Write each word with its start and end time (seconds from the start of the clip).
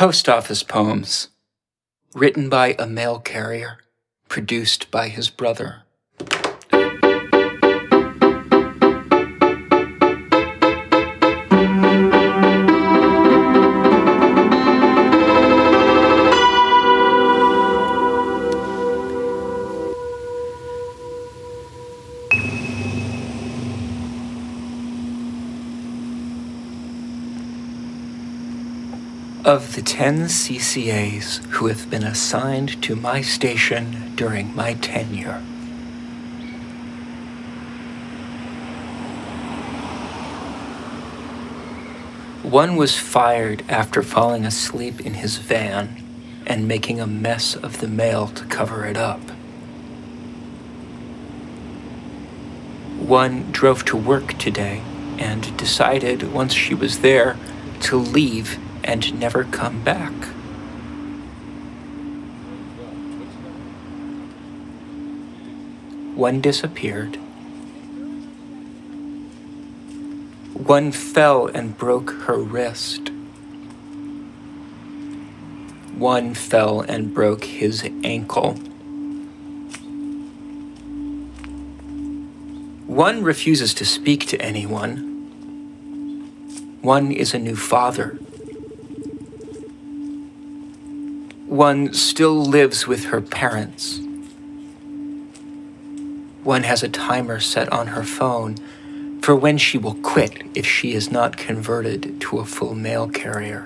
Post 0.00 0.30
Office 0.30 0.62
Poems, 0.62 1.28
written 2.14 2.48
by 2.48 2.74
a 2.78 2.86
mail 2.86 3.18
carrier, 3.18 3.76
produced 4.30 4.90
by 4.90 5.08
his 5.08 5.28
brother. 5.28 5.82
Of 29.44 29.74
the 29.74 29.80
10 29.80 30.24
CCAs 30.26 31.42
who 31.46 31.68
have 31.68 31.88
been 31.88 32.04
assigned 32.04 32.82
to 32.82 32.94
my 32.94 33.22
station 33.22 34.12
during 34.14 34.54
my 34.54 34.74
tenure, 34.74 35.40
one 42.42 42.76
was 42.76 42.98
fired 42.98 43.64
after 43.66 44.02
falling 44.02 44.44
asleep 44.44 45.00
in 45.00 45.14
his 45.14 45.38
van 45.38 46.04
and 46.46 46.68
making 46.68 47.00
a 47.00 47.06
mess 47.06 47.56
of 47.56 47.80
the 47.80 47.88
mail 47.88 48.28
to 48.28 48.44
cover 48.44 48.84
it 48.84 48.98
up. 48.98 49.20
One 52.98 53.50
drove 53.52 53.86
to 53.86 53.96
work 53.96 54.36
today 54.36 54.82
and 55.18 55.56
decided 55.56 56.30
once 56.30 56.52
she 56.52 56.74
was 56.74 56.98
there 56.98 57.38
to 57.80 57.96
leave 57.96 58.58
and 58.84 59.18
never 59.18 59.44
come 59.44 59.82
back. 59.82 60.12
One 66.14 66.40
disappeared. 66.40 67.16
One 70.54 70.92
fell 70.92 71.46
and 71.46 71.76
broke 71.78 72.10
her 72.26 72.36
wrist. 72.36 73.10
One 75.96 76.34
fell 76.34 76.80
and 76.80 77.14
broke 77.14 77.44
his 77.44 77.88
ankle. 78.04 78.54
One 82.86 83.22
refuses 83.22 83.72
to 83.74 83.84
speak 83.84 84.26
to 84.26 84.40
anyone. 84.42 85.06
One 86.82 87.12
is 87.12 87.34
a 87.34 87.38
new 87.38 87.56
father. 87.56 88.18
One 91.50 91.92
still 91.94 92.44
lives 92.44 92.86
with 92.86 93.06
her 93.06 93.20
parents. 93.20 93.98
One 96.44 96.62
has 96.62 96.84
a 96.84 96.88
timer 96.88 97.40
set 97.40 97.72
on 97.72 97.88
her 97.88 98.04
phone 98.04 98.54
for 99.20 99.34
when 99.34 99.58
she 99.58 99.76
will 99.76 99.96
quit 99.96 100.44
if 100.54 100.64
she 100.64 100.92
is 100.92 101.10
not 101.10 101.36
converted 101.36 102.20
to 102.20 102.38
a 102.38 102.44
full 102.44 102.76
mail 102.76 103.08
carrier. 103.08 103.62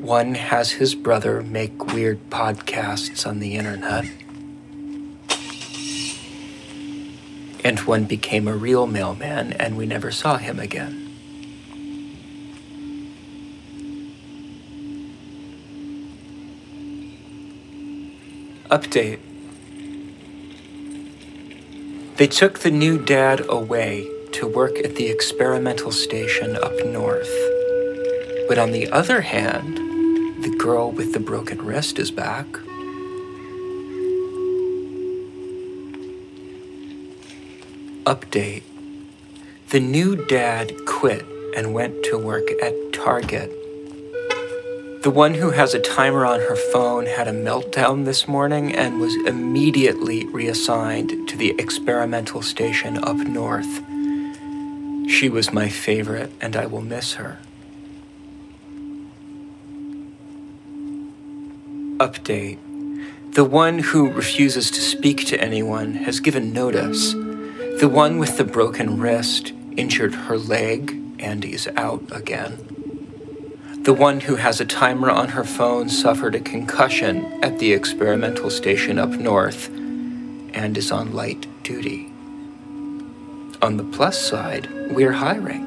One 0.00 0.34
has 0.34 0.72
his 0.72 0.96
brother 0.96 1.40
make 1.40 1.92
weird 1.92 2.30
podcasts 2.30 3.24
on 3.24 3.38
the 3.38 3.54
internet. 3.54 4.04
And 7.62 7.78
one 7.86 8.02
became 8.02 8.48
a 8.48 8.56
real 8.56 8.88
mailman 8.88 9.52
and 9.52 9.76
we 9.76 9.86
never 9.86 10.10
saw 10.10 10.38
him 10.38 10.58
again. 10.58 11.07
Update 18.70 19.18
They 22.16 22.26
took 22.26 22.58
the 22.58 22.70
new 22.70 23.02
dad 23.02 23.40
away 23.48 24.06
to 24.32 24.46
work 24.46 24.78
at 24.84 24.96
the 24.96 25.06
experimental 25.06 25.90
station 25.90 26.54
up 26.56 26.74
north. 26.84 27.32
But 28.46 28.58
on 28.58 28.72
the 28.72 28.90
other 28.92 29.22
hand, 29.22 29.78
the 30.44 30.54
girl 30.58 30.90
with 30.90 31.14
the 31.14 31.20
broken 31.20 31.64
wrist 31.64 31.98
is 31.98 32.10
back. 32.10 32.46
Update 38.04 38.64
The 39.70 39.80
new 39.80 40.26
dad 40.26 40.74
quit 40.86 41.24
and 41.56 41.72
went 41.72 42.02
to 42.04 42.18
work 42.18 42.50
at 42.62 42.74
Target 42.92 43.57
the 45.02 45.10
one 45.10 45.34
who 45.34 45.50
has 45.50 45.74
a 45.74 45.78
timer 45.78 46.26
on 46.26 46.40
her 46.40 46.56
phone 46.56 47.06
had 47.06 47.28
a 47.28 47.32
meltdown 47.32 48.04
this 48.04 48.26
morning 48.26 48.74
and 48.74 49.00
was 49.00 49.14
immediately 49.26 50.26
reassigned 50.26 51.28
to 51.28 51.36
the 51.36 51.50
experimental 51.50 52.42
station 52.42 52.98
up 53.04 53.16
north. 53.16 53.80
She 55.08 55.28
was 55.28 55.52
my 55.52 55.68
favorite, 55.68 56.32
and 56.40 56.56
I 56.56 56.66
will 56.66 56.82
miss 56.82 57.14
her. 57.14 57.38
Update 61.98 62.58
The 63.34 63.44
one 63.44 63.78
who 63.78 64.10
refuses 64.10 64.68
to 64.72 64.80
speak 64.80 65.26
to 65.26 65.40
anyone 65.40 65.94
has 65.94 66.18
given 66.18 66.52
notice. 66.52 67.12
The 67.12 67.88
one 67.90 68.18
with 68.18 68.36
the 68.36 68.44
broken 68.44 68.98
wrist 68.98 69.52
injured 69.76 70.14
her 70.14 70.36
leg 70.36 71.00
and 71.20 71.44
is 71.44 71.68
out 71.76 72.02
again. 72.10 72.77
The 73.88 73.94
one 73.94 74.20
who 74.20 74.36
has 74.36 74.60
a 74.60 74.66
timer 74.66 75.08
on 75.08 75.28
her 75.28 75.44
phone 75.44 75.88
suffered 75.88 76.34
a 76.34 76.40
concussion 76.40 77.42
at 77.42 77.58
the 77.58 77.72
experimental 77.72 78.50
station 78.50 78.98
up 78.98 79.08
north 79.08 79.70
and 79.70 80.76
is 80.76 80.92
on 80.92 81.14
light 81.14 81.46
duty. 81.62 82.12
On 83.62 83.78
the 83.78 83.84
plus 83.84 84.20
side, 84.20 84.68
we're 84.90 85.12
hiring. 85.12 85.64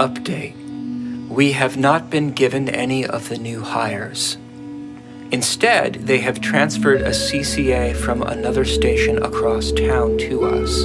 Update 0.00 1.28
We 1.28 1.52
have 1.52 1.76
not 1.76 2.10
been 2.10 2.32
given 2.32 2.68
any 2.68 3.06
of 3.06 3.28
the 3.28 3.38
new 3.38 3.62
hires. 3.62 4.38
Instead, 5.30 6.08
they 6.08 6.18
have 6.18 6.40
transferred 6.40 7.02
a 7.02 7.10
CCA 7.10 7.94
from 7.94 8.22
another 8.22 8.64
station 8.64 9.22
across 9.22 9.70
town 9.70 10.18
to 10.18 10.46
us. 10.46 10.82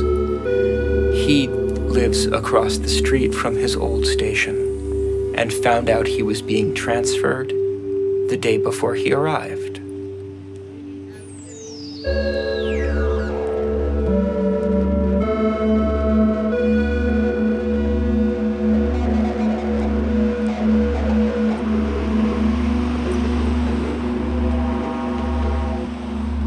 He 1.25 1.47
lives 1.93 2.25
across 2.25 2.79
the 2.79 2.89
street 2.89 3.35
from 3.35 3.55
his 3.55 3.75
old 3.75 4.03
station 4.03 4.55
and 5.37 5.53
found 5.53 5.91
out 5.91 6.07
he 6.07 6.23
was 6.23 6.41
being 6.41 6.73
transferred 6.73 7.49
the 8.29 8.37
day 8.41 8.57
before 8.57 8.95
he 8.95 9.13
arrived. 9.13 9.79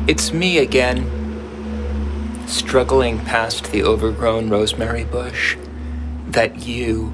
It's 0.08 0.32
me 0.32 0.58
again 0.58 1.25
struggling 2.46 3.18
past 3.20 3.72
the 3.72 3.82
overgrown 3.82 4.48
rosemary 4.48 5.04
bush 5.04 5.56
that 6.28 6.66
you 6.66 7.12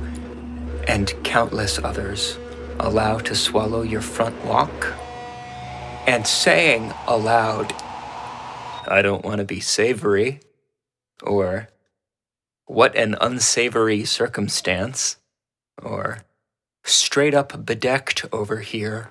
and 0.88 1.14
countless 1.24 1.78
others 1.78 2.38
allow 2.80 3.18
to 3.18 3.34
swallow 3.34 3.82
your 3.82 4.00
front 4.00 4.44
walk, 4.44 4.94
and 6.06 6.26
saying 6.26 6.92
aloud, 7.06 7.72
I 8.86 9.00
don't 9.02 9.24
want 9.24 9.38
to 9.38 9.44
be 9.44 9.60
savory, 9.60 10.40
or 11.22 11.68
what 12.66 12.96
an 12.96 13.16
unsavory 13.20 14.04
circumstance, 14.04 15.16
or 15.80 16.24
straight 16.84 17.34
up 17.34 17.64
bedecked 17.64 18.26
over 18.32 18.58
here 18.60 19.10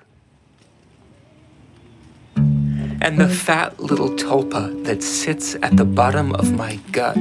and 3.02 3.18
the 3.18 3.24
mm-hmm. 3.24 3.34
fat 3.34 3.80
little 3.80 4.10
tulpa 4.10 4.84
that 4.84 5.02
sits 5.02 5.56
at 5.56 5.76
the 5.76 5.84
bottom 5.84 6.32
of 6.36 6.52
my 6.52 6.76
gut 6.92 7.18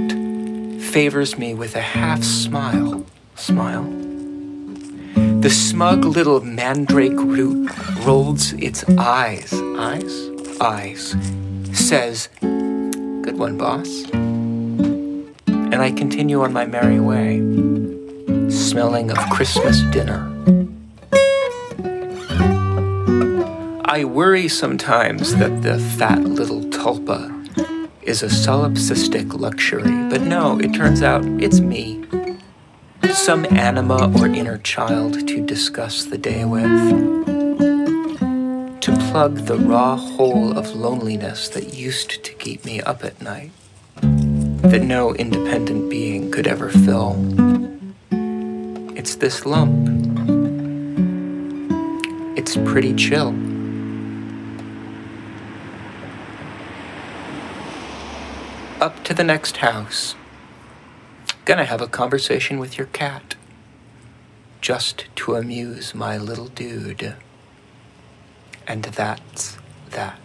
favors 0.79 1.39
me 1.39 1.55
with 1.55 1.75
a 1.75 1.81
half 1.81 2.23
smile. 2.23 3.03
Smile. 3.35 3.83
The 5.41 5.49
smug 5.49 6.05
little 6.05 6.41
mandrake 6.41 7.17
root 7.17 7.71
rolls 8.05 8.53
its 8.53 8.87
eyes, 8.89 9.51
eyes, 9.53 10.29
eyes, 10.61 11.15
says, 11.73 12.29
Good 12.41 13.39
one, 13.39 13.57
boss. 13.57 14.05
And 14.11 15.75
I 15.75 15.91
continue 15.91 16.43
on 16.43 16.53
my 16.53 16.65
merry 16.65 16.99
way, 16.99 17.39
smelling 18.51 19.09
of 19.09 19.17
Christmas 19.31 19.81
dinner. 19.91 20.30
I 23.91 24.05
worry 24.05 24.47
sometimes 24.47 25.35
that 25.35 25.63
the 25.63 25.77
fat 25.77 26.23
little 26.23 26.61
tulpa 26.61 27.27
is 28.03 28.23
a 28.23 28.27
solipsistic 28.27 29.37
luxury, 29.37 29.91
but 30.09 30.21
no, 30.21 30.57
it 30.59 30.73
turns 30.73 31.01
out 31.01 31.25
it's 31.43 31.59
me. 31.59 32.01
Some 33.11 33.45
anima 33.47 34.09
or 34.17 34.27
inner 34.27 34.59
child 34.59 35.27
to 35.27 35.45
discuss 35.45 36.05
the 36.05 36.17
day 36.17 36.45
with. 36.45 36.63
To 38.79 38.91
plug 39.09 39.39
the 39.39 39.57
raw 39.57 39.97
hole 39.97 40.57
of 40.57 40.73
loneliness 40.73 41.49
that 41.49 41.73
used 41.73 42.23
to 42.23 42.33
keep 42.35 42.63
me 42.63 42.79
up 42.79 43.03
at 43.03 43.21
night, 43.21 43.51
that 44.01 44.83
no 44.83 45.13
independent 45.15 45.89
being 45.89 46.31
could 46.31 46.47
ever 46.47 46.69
fill. 46.69 47.17
It's 48.95 49.15
this 49.15 49.45
lump. 49.45 49.89
It's 52.37 52.55
pretty 52.55 52.93
chill. 52.95 53.50
Up 58.81 59.03
to 59.03 59.13
the 59.13 59.23
next 59.23 59.57
house. 59.57 60.15
Gonna 61.45 61.65
have 61.65 61.81
a 61.81 61.87
conversation 61.87 62.57
with 62.57 62.79
your 62.79 62.87
cat. 62.87 63.35
Just 64.59 65.05
to 65.17 65.35
amuse 65.35 65.93
my 65.93 66.17
little 66.17 66.47
dude. 66.47 67.15
And 68.67 68.85
that's 68.85 69.59
that. 69.91 70.19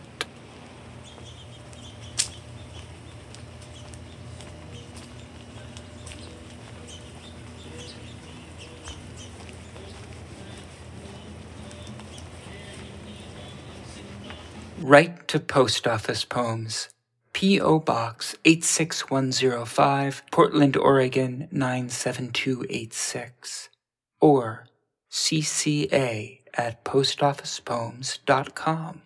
Write 14.79 15.29
to 15.29 15.41
Post 15.41 15.87
Office 15.87 16.25
Poems. 16.25 16.89
P.O. 17.37 17.81
Box 17.81 18.35
86105, 18.47 20.23
Portland, 20.31 20.75
Oregon 20.75 21.49
97286. 21.53 23.69
Or 24.23 24.65
cca 25.13 26.41
at 26.55 26.83
postofficepoems.com. 26.83 29.03